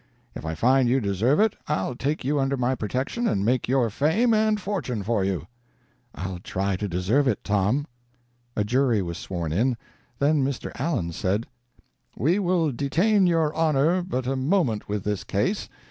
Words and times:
If 0.33 0.47
I 0.47 0.55
find 0.55 0.89
you 0.89 0.99
deserve 0.99 1.39
it 1.39 1.55
I'll 1.67 1.93
take 1.95 2.25
you 2.25 2.39
under 2.39 2.57
my 2.57 2.73
protection 2.73 3.27
and 3.27 3.45
make 3.45 3.67
your 3.67 3.91
fame 3.91 4.33
and 4.33 4.59
fortune 4.59 5.03
for 5.03 5.23
you." 5.23 5.45
"I'll 6.15 6.39
try 6.39 6.75
to 6.77 6.87
deserve 6.87 7.27
it, 7.27 7.43
Tom." 7.43 7.85
A 8.55 8.63
jury 8.63 9.03
was 9.03 9.19
sworn 9.19 9.53
in; 9.53 9.77
then 10.17 10.43
Mr. 10.43 10.71
Allen 10.79 11.11
said: 11.11 11.45
"We 12.17 12.39
will 12.39 12.71
detain 12.71 13.27
your 13.27 13.53
honor 13.53 14.01
but 14.01 14.25
a 14.25 14.35
moment 14.35 14.89
with 14.89 15.03
this 15.03 15.23
case. 15.23 15.69